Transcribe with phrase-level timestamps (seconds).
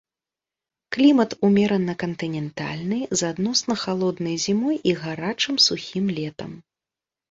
[0.95, 6.51] Клімат умерана-кантынентальны з адносна халоднай зімой і гарачым, сухім летам.